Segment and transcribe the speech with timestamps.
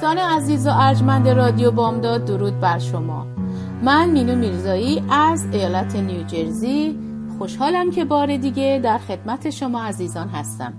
[0.00, 3.26] دوستان عزیز و ارجمند رادیو بامداد درود بر شما.
[3.82, 6.98] من مینو میرزایی از ایالت نیوجرسی
[7.38, 10.74] خوشحالم که بار دیگه در خدمت شما عزیزان هستم.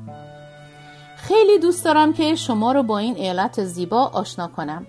[1.18, 4.86] خیلی دوست دارم که شما رو با این ایالت زیبا آشنا کنم.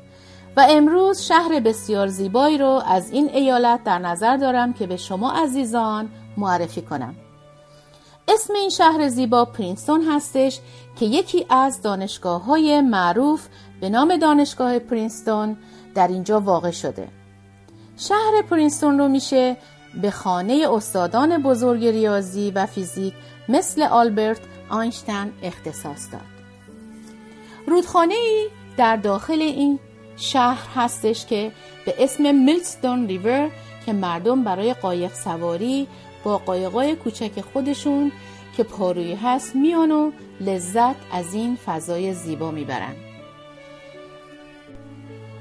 [0.56, 5.32] و امروز شهر بسیار زیبایی رو از این ایالت در نظر دارم که به شما
[5.32, 7.14] عزیزان معرفی کنم.
[8.28, 10.60] اسم این شهر زیبا پرینستون هستش
[10.96, 13.48] که یکی از دانشگاه های معروف
[13.80, 15.56] به نام دانشگاه پرینستون
[15.94, 17.08] در اینجا واقع شده.
[17.96, 19.56] شهر پرینستون رو میشه
[20.02, 23.14] به خانه استادان بزرگ ریاضی و فیزیک
[23.48, 26.20] مثل آلبرت آینشتین اختصاص داد.
[27.66, 29.78] رودخانه ای در داخل این
[30.16, 31.52] شهر هستش که
[31.86, 33.50] به اسم میلستون ریور
[33.86, 35.88] که مردم برای قایق سواری
[36.24, 38.12] با قایقای کوچک خودشون
[38.56, 42.94] که پارویی هست میان و لذت از این فضای زیبا می‌برن.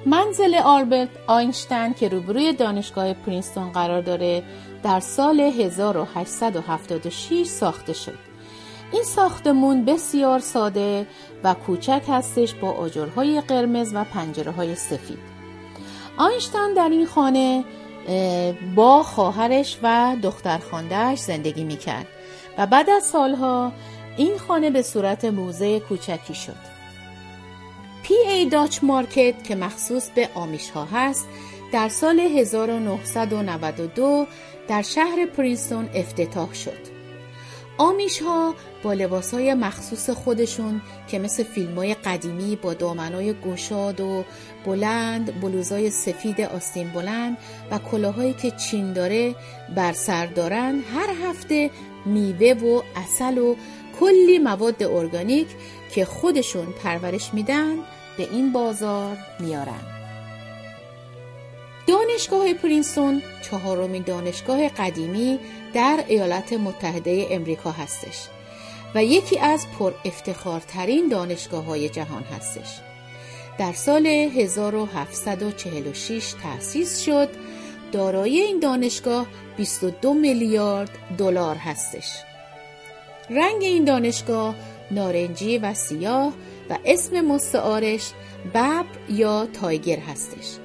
[0.05, 4.43] منزل آلبرت آینشتین که روبروی دانشگاه پرینستون قرار داره
[4.83, 8.17] در سال 1876 ساخته شد.
[8.91, 11.07] این ساختمون بسیار ساده
[11.43, 15.19] و کوچک هستش با آجرهای قرمز و پنجره های سفید.
[16.17, 17.63] آینشتین در این خانه
[18.75, 22.07] با خواهرش و دختر خاندهش زندگی می‌کرد.
[22.57, 23.71] و بعد از سالها
[24.17, 26.71] این خانه به صورت موزه کوچکی شد.
[28.03, 31.27] پی ای داچ مارکت که مخصوص به آمیش ها هست
[31.73, 34.27] در سال 1992
[34.67, 36.91] در شهر پرینستون افتتاح شد.
[37.77, 44.01] آمیش ها با لباس های مخصوص خودشون که مثل فیلم های قدیمی با دامنای گشاد
[44.01, 44.23] و
[44.65, 47.37] بلند بلوزای سفید آستین بلند
[47.71, 49.35] و کلاهایی که چین داره
[49.75, 51.69] بر سر دارن هر هفته
[52.05, 53.55] میوه و اصل و
[53.99, 55.47] کلی مواد ارگانیک
[55.91, 57.75] که خودشون پرورش میدن
[58.17, 59.81] به این بازار میارن.
[61.87, 65.39] دانشگاه پرینستون چهارمین دانشگاه قدیمی
[65.73, 68.27] در ایالات متحده امریکا هستش
[68.95, 72.90] و یکی از پر افتخارترین دانشگاه های جهان هستش.
[73.61, 77.29] در سال 1746 تأسیس شد.
[77.91, 79.27] دارایی این دانشگاه
[79.57, 82.09] 22 میلیارد دلار هستش.
[83.29, 84.55] رنگ این دانشگاه
[84.91, 86.33] نارنجی و سیاه
[86.69, 88.11] و اسم مستعارش
[88.49, 90.57] ببر یا تایگر هستش.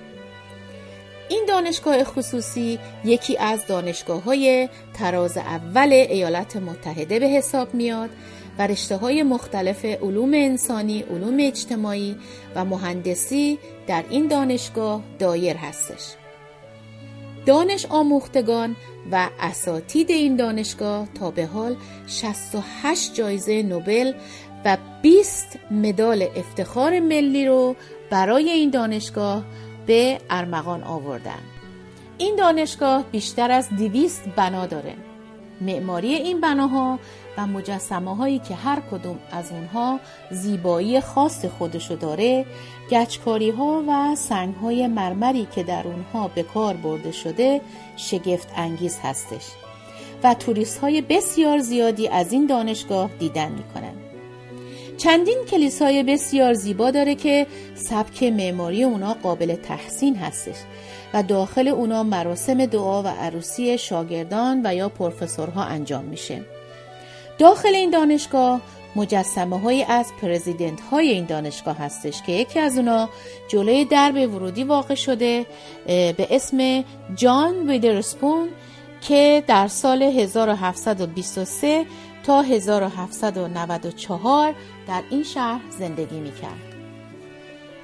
[1.29, 8.11] این دانشگاه خصوصی یکی از دانشگاه های تراز اول ایالات متحده به حساب میاد
[8.59, 12.17] و رشته های مختلف علوم انسانی، علوم اجتماعی
[12.55, 16.15] و مهندسی در این دانشگاه دایر هستش.
[17.47, 18.77] دانش آموختگان
[19.13, 24.13] و اساتید این دانشگاه تا به حال 68 جایزه نوبل
[24.65, 27.77] و 20 مدال افتخار ملی رو
[28.11, 29.45] برای این دانشگاه
[29.87, 31.39] به ارمغان آوردن
[32.19, 34.95] این دانشگاه بیشتر از دویست بنا داره
[35.61, 36.99] معماری این بناها
[37.37, 42.47] و مجسمه هایی که هر کدوم از اونها زیبایی خاص خودشو داره
[42.91, 47.61] گچکاری ها و سنگ های مرمری که در اونها به کار برده شده
[47.97, 49.45] شگفت انگیز هستش
[50.25, 53.95] و توریست های بسیار زیادی از این دانشگاه دیدن می‌کنن.
[54.97, 60.57] چندین کلیسای بسیار زیبا داره که سبک معماری اونا قابل تحسین هستش
[61.15, 66.56] و داخل اونا مراسم دعا و عروسی شاگردان و یا پروفسورها انجام میشه.
[67.39, 68.61] داخل این دانشگاه
[68.97, 73.09] مجسمه های از پرزیدنت های این دانشگاه هستش که یکی از اونا
[73.49, 75.47] جلوی درب ورودی واقع شده
[75.87, 76.85] به اسم
[77.15, 78.49] جان ویدرسپون
[79.01, 81.87] که در سال 1723
[82.25, 84.55] تا 1794
[84.89, 86.77] در این شهر زندگی می کرد.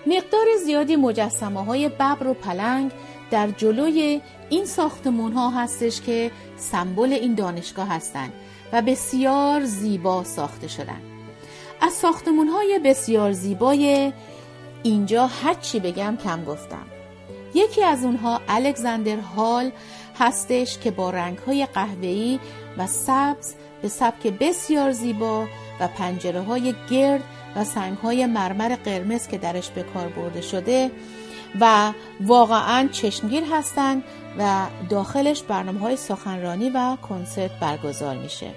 [0.07, 2.91] مقدار زیادی مجسمه های ببر و پلنگ
[3.31, 4.21] در جلوی
[4.51, 8.33] این ساختمون ها هستش که سمبل این دانشگاه هستند
[8.73, 11.01] و بسیار زیبا ساخته شدن.
[11.81, 14.13] از ساختمون های بسیار زیبای
[14.83, 16.87] اینجا هرچی بگم کم گفتم.
[17.55, 19.71] یکی از اونها الکساندر هال
[20.19, 22.41] هستش که با رنگهای قهوه‌ای
[22.79, 25.47] و سبز به سبک بسیار زیبا
[25.81, 27.25] و پنجره های گرد
[27.57, 30.91] و سنگ های مرمر قرمز که درش به کار برده شده
[31.61, 34.05] و واقعا چشمگیر هستند
[34.39, 38.51] و داخلش برنامه های سخنرانی و کنسرت برگزار میشه.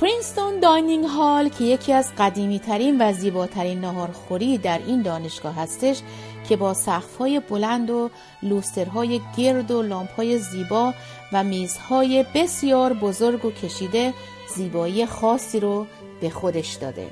[0.00, 6.00] پرینستون داینینگ هال که یکی از قدیمی ترین و زیباترین ناهارخوری در این دانشگاه هستش
[6.48, 6.76] که با
[7.18, 8.10] های بلند و
[8.42, 10.94] لوسترهای گرد و لامپهای زیبا
[11.32, 14.14] و میزهای بسیار بزرگ و کشیده
[14.54, 15.86] زیبایی خاصی رو
[16.20, 17.10] به خودش داده.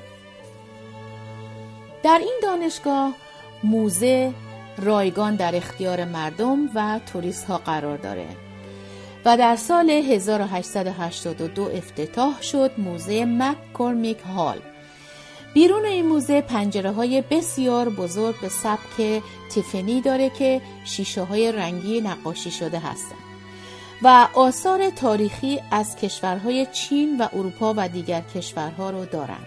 [2.03, 3.13] در این دانشگاه
[3.63, 4.33] موزه
[4.77, 8.27] رایگان در اختیار مردم و توریست ها قرار داره.
[9.25, 13.57] و در سال 1882 افتتاح شد موزه مک
[14.35, 14.59] هال.
[15.53, 22.01] بیرون این موزه پنجره های بسیار بزرگ به سبک تیفنی داره که شیشه های رنگی
[22.01, 23.23] نقاشی شده هستند
[24.01, 29.45] و آثار تاریخی از کشورهای چین و اروپا و دیگر کشورها رو دارند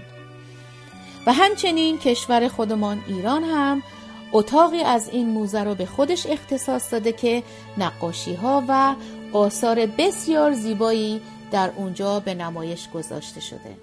[1.27, 3.83] و همچنین کشور خودمان ایران هم
[4.33, 7.43] اتاقی از این موزه رو به خودش اختصاص داده که
[7.79, 8.95] نقاشی ها و
[9.33, 11.21] آثار بسیار زیبایی
[11.51, 13.77] در اونجا به نمایش گذاشته شده.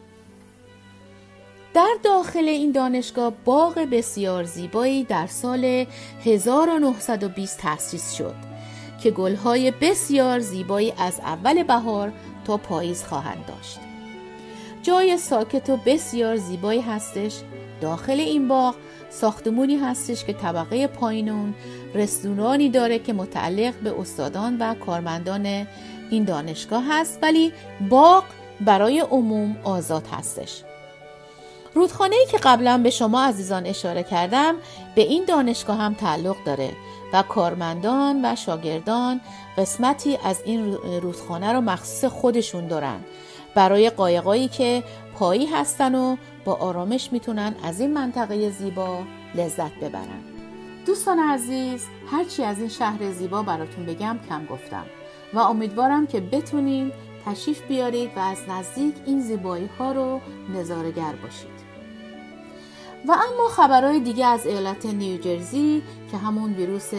[1.74, 5.86] در داخل این دانشگاه باغ بسیار زیبایی در سال
[6.26, 8.36] 1920 تأسیس شد
[9.04, 12.14] که گلهای بسیار زیبایی از اول بهار
[12.46, 13.80] تا پاییز خواهند داشت.
[14.84, 17.40] جای ساکت و بسیار زیبایی هستش
[17.82, 18.76] داخل این باغ
[19.10, 21.54] ساختمونی هستش که طبقه پایینون
[21.96, 25.68] رستورانی داره که متعلق به استادان و کارمندان
[26.10, 27.54] این دانشگاه هست ولی
[27.90, 28.24] باغ
[28.62, 30.64] برای عموم آزاد هستش.
[31.76, 34.56] رودخانه ای که قبلا به شما عزیزان اشاره کردم
[34.96, 36.70] به این دانشگاه هم تعلق داره
[37.14, 39.22] و کارمندان و شاگردان
[39.58, 43.00] قسمتی از این رودخانه رو مخصوص خودشون دارن.
[43.56, 44.84] برای قایقایی که
[45.16, 49.00] پایی هستن و با آرامش می‌تونن از این منطقه زیبا
[49.36, 50.22] لذت ببرن.
[50.86, 54.86] دوستان عزیز هرچی از این شهر زیبا براتون بگم کم گفتم
[55.34, 56.92] و امیدوارم که بتونین
[57.26, 60.20] تشریف بیارید و از نزدیک این زیبایی ها رو
[60.56, 61.64] نظارگر باشید.
[63.08, 66.92] و اما خبرهای دیگه از ایالت نیوجرسی که همون ویروس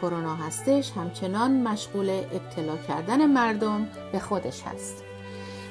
[0.00, 5.07] کرونا هستش همچنان مشغول ابتلا کردن مردم به خودش هست.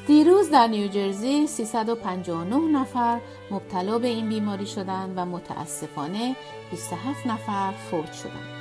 [0.08, 3.20] دیروز در نیوجرسی 359 نفر
[3.52, 6.36] مبتلا به این بیماری شدند و متاسفانه
[6.72, 8.58] 27 نفر فوت شدند.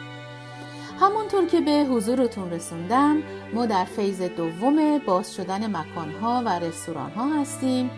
[1.00, 3.22] همونطور که به حضورتون رسوندم
[3.54, 7.90] ما در فیز دوم باز شدن مکانها و رستورانها هستیم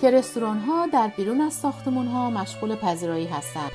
[0.00, 3.70] که رستوران ها در بیرون از ساختمون ها مشغول پذیرایی هستند.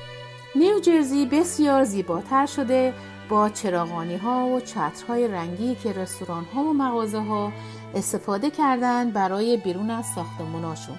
[0.56, 2.94] نیوجرسی بسیار زیباتر شده
[3.29, 7.51] با چراغانی ها و چترهای رنگی که رستوران ها و مغازه ها
[7.95, 10.97] استفاده کردند برای بیرون از ساختموناشون.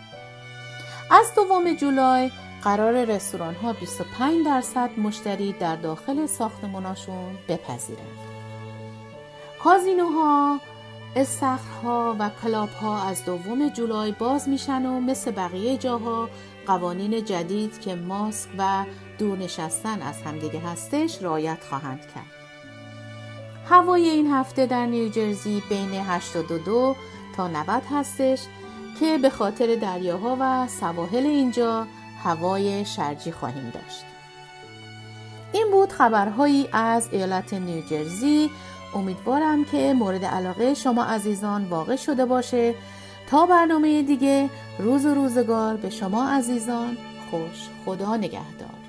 [1.10, 2.30] از دوم جولای
[2.62, 8.18] قرار رستوران ها 25 درصد مشتری در داخل ساختموناشون بپذیرند.
[9.64, 10.60] کازینوها
[11.16, 16.28] استخرها و کلاب ها از دوم جولای باز میشن و مثل بقیه جاها
[16.66, 18.84] قوانین جدید که ماسک و
[19.18, 22.40] دور نشستن از همدیگه هستش رایت خواهند کرد.
[23.68, 26.96] هوای این هفته در نیوجرسی بین 82
[27.36, 28.40] تا 90 هستش
[29.00, 31.86] که به خاطر دریاها و سواحل اینجا
[32.24, 34.04] هوای شرجی خواهیم داشت.
[35.52, 38.50] این بود خبرهایی از ایالت نیوجرسی
[38.94, 42.74] امیدوارم که مورد علاقه شما عزیزان واقع شده باشه.
[43.30, 46.96] تا برنامه دیگه روز و روزگار به شما عزیزان
[47.30, 48.79] خوش خدا نگهدار.